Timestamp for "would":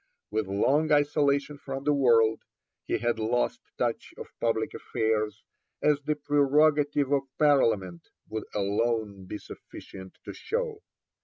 8.27-8.45